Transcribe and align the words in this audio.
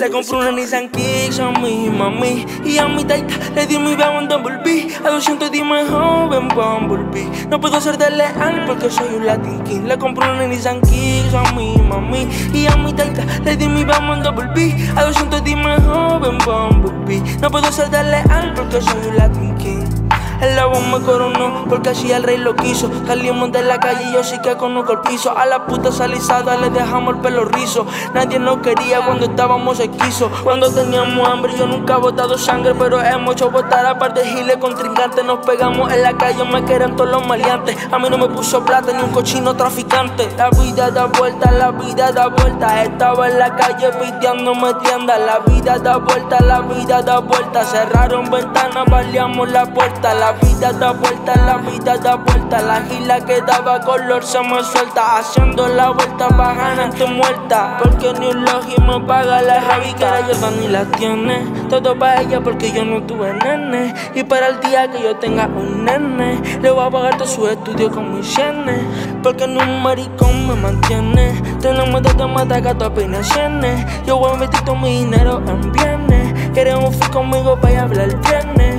Le 0.00 0.08
compré 0.08 0.38
una 0.38 0.50
Nissan 0.50 0.88
Kicks 0.88 1.38
a 1.40 1.50
mi 1.50 1.90
mami 1.90 2.46
Y 2.64 2.78
a 2.78 2.88
mi 2.88 3.04
taita 3.04 3.34
le 3.54 3.66
di 3.66 3.76
mi 3.78 3.94
beso 3.94 4.18
en 4.18 4.28
Double 4.28 4.56
B 4.64 4.88
A 5.04 5.10
210 5.10 5.62
más 5.62 5.90
joven 5.90 6.48
Bumblebee. 6.48 7.28
No 7.50 7.60
puedo 7.60 7.78
ser 7.82 7.98
de 7.98 8.10
leal 8.10 8.64
porque 8.66 8.88
soy 8.88 9.14
un 9.14 9.26
Latin 9.26 9.62
King. 9.64 9.82
Le 9.82 9.98
compré 9.98 10.30
una 10.30 10.46
Nissan 10.46 10.80
Kicks 10.80 11.34
a 11.34 11.52
mi 11.52 11.76
mami 11.76 12.26
Y 12.54 12.66
a 12.66 12.76
mi 12.76 12.94
taita 12.94 13.26
le 13.44 13.56
di 13.56 13.68
mi 13.68 13.84
beso 13.84 14.14
en 14.14 14.22
Double 14.22 14.48
B 14.54 14.74
A 14.96 15.04
210 15.04 15.10
más 15.12 15.20
joven 15.20 15.59
Bumblebee 15.59 15.59
No 17.40 17.50
puedo 17.50 17.72
ser 17.72 17.88
de 17.88 18.04
leal 18.04 18.52
porque 18.54 18.82
soy 18.82 19.08
un 19.08 19.16
Latin 19.16 19.56
King 19.56 19.86
el 20.40 20.56
lobo 20.56 20.80
me 20.80 21.04
coronó 21.04 21.64
porque 21.68 21.90
así 21.90 22.10
el 22.12 22.22
rey 22.22 22.38
lo 22.38 22.56
quiso. 22.56 22.90
Salimos 23.06 23.52
de 23.52 23.62
la 23.62 23.78
calle 23.78 24.04
y 24.08 24.12
yo 24.12 24.24
sí 24.24 24.38
que 24.42 24.56
conozco 24.56 24.92
el 24.92 25.00
piso. 25.00 25.36
A 25.36 25.46
la 25.46 25.66
puta 25.66 25.92
salizada 25.92 26.56
le 26.56 26.70
dejamos 26.70 27.16
el 27.16 27.20
pelo 27.20 27.44
rizo. 27.44 27.86
Nadie 28.14 28.38
nos 28.38 28.58
quería 28.58 29.04
cuando 29.04 29.26
estábamos 29.26 29.80
esquizo. 29.80 30.30
Cuando 30.42 30.72
teníamos 30.72 31.28
hambre 31.28 31.52
yo 31.56 31.66
nunca 31.66 31.94
he 31.94 31.98
botado 31.98 32.38
sangre, 32.38 32.74
pero 32.74 33.00
hemos 33.00 33.34
hecho 33.34 33.50
botar 33.50 33.84
a 33.86 33.98
par 33.98 34.14
de 34.14 34.24
giles 34.24 34.56
contrincantes. 34.56 35.24
Nos 35.24 35.44
pegamos 35.44 35.92
en 35.92 36.02
la 36.02 36.16
calle, 36.16 36.44
me 36.44 36.64
quedan 36.64 36.96
todos 36.96 37.10
los 37.10 37.26
maleantes. 37.26 37.76
A 37.92 37.98
mí 37.98 38.08
no 38.10 38.18
me 38.18 38.28
puso 38.28 38.64
plata 38.64 38.92
ni 38.92 39.02
un 39.02 39.10
cochino 39.10 39.54
traficante. 39.54 40.28
La 40.36 40.50
vida 40.50 40.90
da 40.90 41.06
vuelta, 41.06 41.50
la 41.50 41.70
vida 41.70 42.12
da 42.12 42.28
vuelta. 42.28 42.82
Estaba 42.82 43.28
en 43.28 43.38
la 43.38 43.54
calle 43.56 43.90
piteándome 43.92 44.74
tienda. 44.82 45.18
La 45.18 45.38
vida 45.40 45.78
da 45.78 45.98
vuelta, 45.98 46.40
la 46.40 46.60
vida 46.60 47.02
da 47.02 47.18
vuelta. 47.18 47.64
Cerraron 47.64 48.30
ventanas, 48.30 48.86
baleamos 48.88 49.50
la 49.50 49.66
puerta. 49.66 50.14
Vida 50.32 50.72
da 50.72 50.92
vuelta, 50.92 51.34
la 51.36 51.56
vida 51.58 51.96
da 51.98 52.16
vuelta. 52.16 52.60
La 52.60 52.82
gila 52.82 53.24
que 53.24 53.40
daba 53.42 53.80
color 53.80 54.24
se 54.24 54.40
me 54.40 54.62
suelta. 54.62 55.18
Haciendo 55.18 55.68
la 55.68 55.90
vuelta 55.90 56.28
pa' 56.28 56.54
ganarte 56.54 57.06
muerta. 57.06 57.78
Porque 57.82 58.12
ni 58.18 58.26
un 58.26 58.44
logi 58.44 58.76
me 58.80 59.00
paga 59.06 59.42
la 59.42 59.60
rabica. 59.60 60.20
La 60.20 60.50
ni 60.50 60.68
la 60.68 60.84
tiene. 60.84 61.46
Todo 61.68 61.98
para 61.98 62.22
ella 62.22 62.40
porque 62.40 62.72
yo 62.72 62.84
no 62.84 63.02
tuve 63.02 63.32
nene. 63.34 63.94
Y 64.14 64.22
para 64.24 64.48
el 64.48 64.60
día 64.60 64.90
que 64.90 65.02
yo 65.02 65.16
tenga 65.16 65.46
un 65.46 65.84
nene, 65.84 66.40
le 66.60 66.70
voy 66.70 66.86
a 66.86 66.90
pagar 66.90 67.16
todo 67.16 67.28
su 67.28 67.46
estudio 67.48 67.90
con 67.90 68.14
mis 68.14 68.36
yenes. 68.36 68.82
Porque 69.22 69.46
ni 69.46 69.58
un 69.58 69.82
maricón 69.82 70.48
me 70.48 70.54
mantiene. 70.54 71.40
Tenemos 71.60 72.02
de 72.02 72.26
mata 72.26 72.60
gato 72.60 72.84
apenas. 72.84 73.30
Yo 74.06 74.18
voy 74.18 74.32
a 74.32 74.36
meter 74.36 74.60
todo 74.64 74.76
mi 74.76 75.00
dinero 75.00 75.42
en 75.46 75.72
bienes. 75.72 76.50
Queremos 76.52 76.96
fui 76.96 77.08
conmigo 77.10 77.58
para 77.60 77.82
hablar 77.82 78.08
el 78.08 78.16
viernes. 78.16 78.69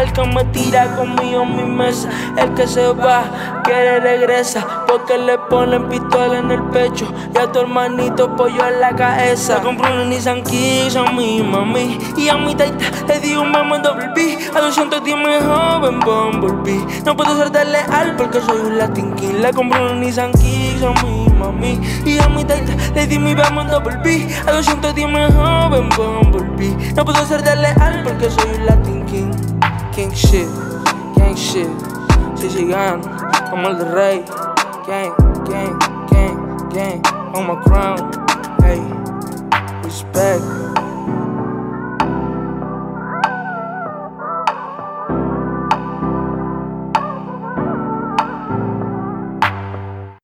El 0.00 0.12
que 0.12 0.24
me 0.24 0.44
tira 0.46 0.86
conmigo 0.96 1.42
en 1.42 1.56
mi 1.56 1.62
mesa, 1.62 2.08
el 2.36 2.52
que 2.54 2.66
se 2.66 2.86
va, 2.92 3.62
quiere 3.62 4.00
regresa, 4.00 4.66
porque 4.86 5.16
le 5.16 5.38
ponen 5.38 5.88
pistola 5.88 6.38
en 6.38 6.50
el 6.50 6.62
pecho 6.64 7.06
y 7.34 7.38
a 7.38 7.50
tu 7.50 7.60
hermanito 7.60 8.34
pollo 8.36 8.66
en 8.66 8.80
la 8.80 8.94
cabeza. 8.94 9.58
Le 9.58 9.62
compré 9.62 9.92
una 9.92 10.04
Nissan 10.04 10.42
Kicks 10.42 10.96
a 10.96 11.04
mi 11.12 11.42
mami 11.42 11.98
y 12.16 12.28
a 12.28 12.36
mi 12.36 12.54
taita 12.54 12.84
le 13.06 13.20
di 13.20 13.34
un 13.36 13.50
mamo 13.50 13.76
en 13.76 13.82
doble 13.82 14.08
B. 14.14 14.38
A 14.54 14.60
210 14.60 15.16
me 15.16 15.40
joven 15.40 16.00
Bumblebee. 16.00 16.84
No 17.04 17.16
puedo 17.16 17.36
ser 17.36 17.50
de 17.50 17.64
leal 17.64 18.14
porque 18.16 18.40
soy 18.40 18.60
un 18.60 18.78
Latin 18.78 19.14
King. 19.14 19.34
Le 19.40 19.52
compré 19.52 19.80
una 19.80 19.94
Nissan 19.94 20.32
Kicks 20.32 20.82
a 20.82 21.04
mi 21.04 21.28
mami 21.38 21.80
y 22.04 22.18
a 22.18 22.28
mi 22.28 22.44
taita 22.44 22.72
le 22.94 23.06
di 23.06 23.18
mi 23.18 23.34
mamo 23.34 23.62
en 23.62 23.68
doble 23.68 23.96
B. 24.02 24.28
A 24.46 24.52
210 24.52 25.08
me 25.08 25.26
joven 25.32 25.88
Bumblebee. 25.96 26.94
No 26.94 27.04
puedo 27.04 27.24
ser 27.26 27.42
de 27.42 27.56
leal 27.56 28.02
porque 28.04 28.30
soy 28.30 28.58
un 28.58 28.66
Latin 28.66 29.06
King. 29.06 29.53
King 29.92 30.12
shit, 30.14 30.48
gang 31.16 31.36
shit. 31.36 31.68
Llegan 32.36 33.00
como 33.50 33.68
el 33.68 33.78
de 33.78 33.84
rey. 33.84 34.24
Gang, 34.86 35.14
gang, 35.44 35.78
gang, 36.10 36.68
gang. 36.68 37.02
On 37.34 37.46
my 37.46 37.56
crown. 37.62 37.98
Hey, 38.60 38.80
respect. 39.82 40.73